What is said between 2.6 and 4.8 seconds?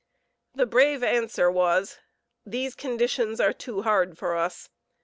conditions are too hard for us.